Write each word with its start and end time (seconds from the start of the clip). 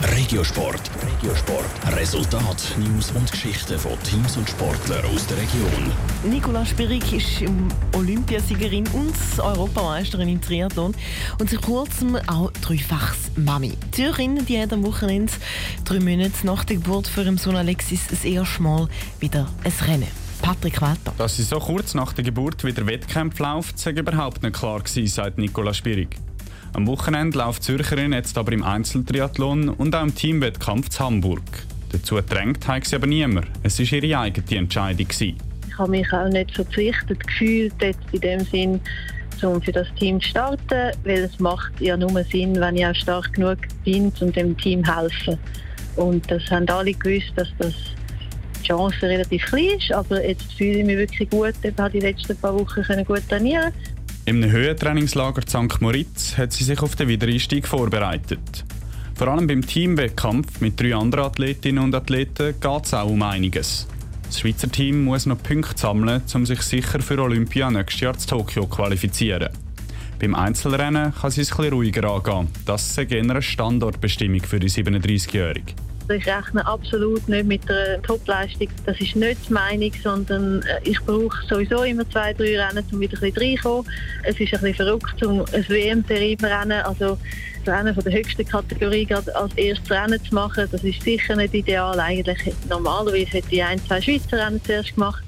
Regiosport. 0.00 0.80
Regiosport. 1.02 1.96
Resultat, 1.96 2.76
News 2.78 3.10
und 3.10 3.30
Geschichten 3.32 3.76
von 3.80 4.00
Teams 4.04 4.36
und 4.36 4.48
Sportlern 4.48 5.04
aus 5.06 5.26
der 5.26 5.38
Region. 5.38 5.92
Nicola 6.22 6.64
Spirig 6.64 7.12
ist 7.12 7.42
Olympiasiegerin 7.96 8.86
und 8.92 9.14
Europameisterin 9.38 10.28
im 10.28 10.40
Triathlon 10.40 10.94
und 11.40 11.50
seit 11.50 11.62
kurzem 11.62 12.14
auch 12.28 12.52
dreifachs 12.62 13.32
Mami. 13.34 13.72
Die 13.86 13.90
Zürcherin 13.90 14.46
die 14.46 14.62
hat 14.62 14.72
am 14.72 14.84
Wochenende 14.84 15.32
drei 15.84 15.98
Monate 15.98 16.46
nach 16.46 16.62
der 16.62 16.76
Geburt 16.76 17.08
von 17.08 17.24
ihrem 17.24 17.38
Sohn 17.38 17.56
Alexis 17.56 18.06
das 18.08 18.24
erste 18.24 18.62
Mal 18.62 18.86
wieder 19.18 19.48
ein 19.64 19.72
Rennen. 19.84 20.08
Patrick 20.40 20.80
Walter. 20.80 21.12
Dass 21.18 21.36
sie 21.36 21.42
so 21.42 21.58
kurz 21.58 21.94
nach 21.94 22.12
der 22.12 22.22
Geburt 22.22 22.62
wieder 22.62 22.86
Wettkämpfe 22.86 23.42
läuft, 23.42 23.80
sei 23.80 23.90
überhaupt 23.90 24.44
nicht 24.44 24.54
klar 24.54 24.78
gewesen, 24.78 25.08
sagt 25.08 25.38
Nicola 25.38 25.74
Spirig. 25.74 26.16
Am 26.74 26.86
Wochenende 26.86 27.38
läuft 27.38 27.62
Zürcherin 27.62 28.12
jetzt 28.12 28.36
aber 28.36 28.52
im 28.52 28.62
Einzeltriathlon 28.62 29.68
und 29.70 29.94
auch 29.94 30.02
im 30.02 30.14
Teamwettkampf 30.14 30.90
zu 30.90 31.04
Hamburg. 31.04 31.42
Dazu 31.90 32.16
gedrängt 32.16 32.68
hat 32.68 32.84
sie 32.84 32.96
aber 32.96 33.06
niemand. 33.06 33.46
Es 33.62 33.78
war 33.78 34.02
ihre 34.02 34.18
eigene 34.18 34.58
Entscheidung. 34.58 35.08
Gewesen. 35.08 35.38
Ich 35.66 35.78
habe 35.78 35.90
mich 35.90 36.12
auch 36.12 36.28
nicht 36.28 36.54
verpflichtet 36.54 37.26
gefühlt, 37.26 37.72
jetzt 37.80 38.00
in 38.12 38.20
dem 38.20 38.40
Sinn, 38.40 38.80
um 39.42 39.62
für 39.62 39.72
das 39.72 39.86
Team 39.98 40.20
zu 40.20 40.28
starten, 40.28 40.92
weil 41.04 41.24
es 41.24 41.38
macht 41.38 41.80
ja 41.80 41.96
nur 41.96 42.22
Sinn, 42.24 42.60
wenn 42.60 42.76
ich 42.76 42.86
auch 42.86 42.94
stark 42.94 43.32
genug 43.32 43.58
bin, 43.84 44.12
um 44.20 44.32
dem 44.32 44.56
Team 44.58 44.84
zu 44.84 44.96
helfen. 44.96 45.38
Und 45.96 46.30
das 46.30 46.42
haben 46.50 46.68
alle 46.68 46.92
gewusst, 46.92 47.32
dass 47.36 47.48
das 47.58 47.74
die 48.60 48.68
Chance 48.68 49.02
relativ 49.02 49.44
klein 49.46 49.78
ist, 49.78 49.92
aber 49.92 50.24
jetzt 50.26 50.52
fühle 50.52 50.80
ich 50.80 50.84
mich 50.84 50.96
wirklich 50.96 51.30
gut. 51.30 51.54
Ich 51.62 51.72
habe 51.78 51.90
die 51.90 52.00
letzten 52.00 52.36
paar 52.36 52.58
Wochen 52.58 53.04
gut 53.04 53.28
trainieren 53.28 53.72
im 54.28 54.44
Höhentrainingslager 54.44 55.40
St. 55.48 55.80
Moritz 55.80 56.36
hat 56.36 56.52
sie 56.52 56.62
sich 56.62 56.82
auf 56.82 56.94
den 56.94 57.08
Wiedereinstieg 57.08 57.66
vorbereitet. 57.66 58.62
Vor 59.14 59.28
allem 59.28 59.46
beim 59.46 59.66
Teamwettkampf 59.66 60.60
mit 60.60 60.78
drei 60.78 60.94
anderen 60.94 61.24
Athletinnen 61.24 61.82
und 61.82 61.94
Athleten 61.94 62.54
geht 62.60 62.84
es 62.84 62.92
auch 62.92 63.08
um 63.08 63.22
einiges. 63.22 63.88
Das 64.26 64.40
Schweizer 64.40 64.70
Team 64.70 65.04
muss 65.04 65.24
noch 65.24 65.42
Punkte 65.42 65.78
sammeln, 65.78 66.20
um 66.34 66.44
sich 66.44 66.60
sicher 66.60 67.00
für 67.00 67.18
Olympia 67.18 67.70
nächstes 67.70 68.00
Jahr 68.00 68.18
zu 68.18 68.28
Tokio 68.28 68.66
qualifizieren. 68.66 69.48
Beim 70.20 70.34
Einzelrennen 70.34 71.14
kann 71.14 71.30
sie 71.30 71.40
es 71.40 71.50
etwas 71.50 71.72
ruhiger 71.72 72.10
angehen. 72.10 72.48
Das 72.66 72.98
ist 72.98 72.98
eine 72.98 73.40
Standortbestimmung 73.40 74.42
für 74.42 74.60
die 74.60 74.68
37-Jährige. 74.68 75.72
Ich 76.10 76.26
rechne 76.26 76.66
absolut 76.66 77.28
nicht 77.28 77.46
mit 77.46 77.70
einer 77.70 78.00
Topleistung. 78.02 78.68
Das 78.86 78.98
ist 78.98 79.14
nicht 79.14 79.48
die 79.48 79.52
Meinung, 79.52 79.92
sondern 80.02 80.62
äh, 80.62 80.80
ich 80.84 80.98
brauche 81.00 81.36
sowieso 81.46 81.82
immer 81.82 82.08
zwei, 82.08 82.32
drei 82.32 82.58
Rennen, 82.58 82.84
um 82.90 83.00
wieder 83.00 83.18
ein 83.18 83.32
bisschen 83.32 83.50
reinzukommen. 83.50 83.92
Es 84.22 84.40
ist 84.40 84.54
ein 84.54 84.60
bisschen 84.60 84.74
verrückt, 84.74 85.22
um 85.22 85.40
ein 85.40 85.68
WM-Rennen, 85.68 86.82
also 86.82 87.18
das 87.64 87.74
Rennen 87.74 87.94
von 87.94 88.04
der 88.04 88.12
höchsten 88.14 88.46
Kategorie 88.46 89.06
als 89.12 89.54
erstes 89.56 89.90
Rennen 89.90 90.22
zu 90.24 90.34
machen. 90.34 90.66
Das 90.70 90.82
ist 90.82 91.02
sicher 91.02 91.36
nicht 91.36 91.52
ideal. 91.52 92.00
Eigentlich 92.00 92.38
normalerweise 92.68 93.26
hätte 93.26 93.54
ich 93.54 93.62
ein, 93.62 93.78
zwei 93.86 94.00
Schweizer 94.00 94.38
Rennen 94.38 94.62
zuerst 94.64 94.94
gemacht. 94.94 95.22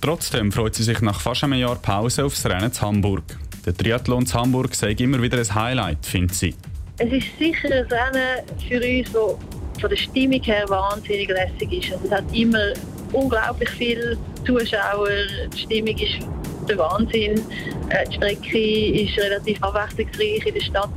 Trotzdem 0.00 0.52
freut 0.52 0.74
sie 0.74 0.82
sich 0.82 1.00
nach 1.00 1.20
fast 1.20 1.44
einem 1.44 1.60
Jahr 1.60 1.76
Pause 1.76 2.24
aufs 2.24 2.44
Rennen 2.44 2.72
zu 2.72 2.82
Hamburg. 2.82 3.22
Der 3.64 3.74
Triathlon 3.74 4.26
zu 4.26 4.38
Hamburg 4.38 4.74
sei 4.74 4.92
immer 4.92 5.22
wieder 5.22 5.38
ein 5.38 5.54
Highlight, 5.54 6.04
findet 6.04 6.36
sie. 6.36 6.54
Es 6.98 7.10
ist 7.10 7.26
sicher 7.38 7.68
ein 7.72 7.86
Rennen 7.86 8.44
für 8.68 8.76
uns, 8.76 9.12
das 9.12 9.63
von 9.84 9.90
der 9.90 9.96
Stimmung 9.98 10.42
her 10.42 10.64
wahnsinnig 10.70 11.28
lässig 11.28 11.70
ist. 11.70 11.92
Also 11.92 12.06
es 12.06 12.10
hat 12.10 12.24
immer 12.32 12.72
unglaublich 13.12 13.68
viele 13.68 14.16
Zuschauer, 14.46 15.10
die 15.52 15.58
Stimmung 15.58 15.98
ist 15.98 16.26
der 16.66 16.78
Wahnsinn. 16.78 17.42
Äh, 17.90 18.08
die 18.08 18.14
Strecke 18.14 19.02
ist 19.02 19.18
relativ 19.18 19.62
abwechslungsreich 19.62 20.46
in 20.46 20.54
der 20.54 20.60
Stadt. 20.62 20.88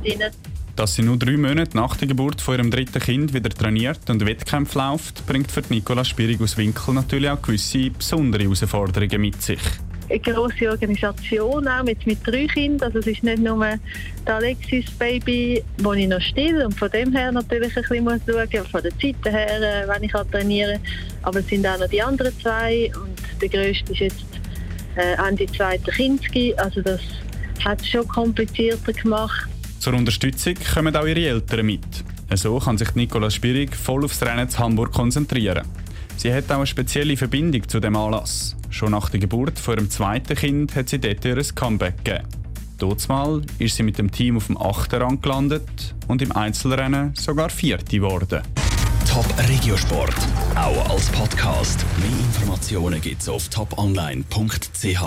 Dass 0.74 0.94
sie 0.94 1.02
nur 1.02 1.18
drei 1.18 1.36
Monate 1.36 1.76
nach 1.76 1.96
der 1.96 2.08
Geburt 2.08 2.40
von 2.40 2.54
ihrem 2.54 2.70
dritten 2.70 2.98
Kind 2.98 3.34
wieder 3.34 3.50
trainiert 3.50 4.08
und 4.08 4.24
Wettkämpfe 4.24 4.78
läuft, 4.78 5.26
bringt 5.26 5.52
für 5.52 5.62
Nicola 5.68 6.02
Spierig 6.02 6.40
aus 6.40 6.56
Winkel 6.56 6.94
natürlich 6.94 7.28
auch 7.28 7.42
gewisse 7.42 7.90
besondere 7.90 8.44
Herausforderungen 8.44 9.20
mit 9.20 9.42
sich 9.42 9.60
eine 10.10 10.18
grosse 10.20 10.70
Organisation, 10.70 11.68
auch 11.68 11.84
mit, 11.84 12.06
mit 12.06 12.18
drei 12.26 12.46
Kindern. 12.46 12.88
Also 12.88 12.98
es 13.00 13.06
ist 13.06 13.22
nicht 13.22 13.38
nur 13.38 13.64
der 14.26 14.34
Alexis 14.34 14.90
Baby, 14.92 15.62
wo 15.78 15.92
ich 15.92 16.08
noch 16.08 16.20
still 16.20 16.62
und 16.62 16.78
von 16.78 16.90
dem 16.90 17.12
her 17.12 17.32
natürlich 17.32 17.76
ein 17.76 17.82
bisschen 17.82 18.04
muss 18.04 18.20
schauen, 18.26 18.66
von 18.66 18.82
der 18.82 18.98
Zeit 18.98 19.16
her, 19.24 19.84
äh, 19.84 19.88
wenn 19.88 20.02
ich 20.02 20.12
trainieren 20.12 20.82
kann. 20.82 21.22
Aber 21.22 21.40
es 21.40 21.46
sind 21.48 21.66
auch 21.66 21.78
noch 21.78 21.88
die 21.88 22.02
anderen 22.02 22.32
zwei 22.40 22.90
und 22.94 23.18
der 23.40 23.48
grösste 23.48 23.92
ist 23.92 24.00
jetzt 24.00 24.26
äh, 24.96 25.14
Ende 25.28 25.46
zweiter 25.46 25.92
Kinski. 25.92 26.54
Also 26.56 26.80
das 26.82 27.00
hat 27.64 27.80
es 27.80 27.88
schon 27.88 28.06
komplizierter 28.08 28.92
gemacht. 28.92 29.48
Zur 29.78 29.94
Unterstützung 29.94 30.54
kommen 30.74 30.94
auch 30.96 31.06
ihre 31.06 31.28
Eltern 31.28 31.66
mit. 31.66 31.84
So 32.34 32.58
kann 32.58 32.76
sich 32.76 32.94
Nicola 32.94 33.30
Spirig 33.30 33.74
voll 33.74 34.04
aufs 34.04 34.22
Rennen 34.22 34.48
zu 34.48 34.58
Hamburg 34.58 34.92
konzentrieren. 34.92 35.64
Sie 36.18 36.34
hat 36.34 36.50
auch 36.50 36.56
eine 36.56 36.66
spezielle 36.66 37.16
Verbindung 37.16 37.68
zu 37.68 37.78
dem 37.78 37.94
Anlass. 37.94 38.56
Schon 38.70 38.90
nach 38.90 39.08
der 39.08 39.20
Geburt 39.20 39.56
von 39.56 39.74
ihrem 39.74 39.88
zweiten 39.88 40.34
Kind 40.34 40.74
hat 40.74 40.88
sie 40.88 40.98
dort 40.98 41.24
ihr 41.24 41.40
Comeback 41.54 42.04
gegeben. 42.04 42.26
Mal 43.08 43.42
ist 43.60 43.76
sie 43.76 43.84
mit 43.84 43.98
dem 43.98 44.10
Team 44.10 44.36
auf 44.36 44.46
dem 44.46 44.60
8. 44.60 44.94
Rang 44.94 45.20
gelandet 45.20 45.94
und 46.08 46.20
im 46.20 46.32
Einzelrennen 46.32 47.14
sogar 47.14 47.50
Vierte 47.50 47.98
geworden. 47.98 48.42
Top 49.08 49.26
Regiosport, 49.48 50.16
auch 50.56 50.90
als 50.90 51.08
Podcast. 51.10 51.84
Mehr 52.00 52.10
Informationen 52.10 53.00
gibt's 53.00 53.28
auf 53.28 53.48
toponline.ch. 53.48 55.00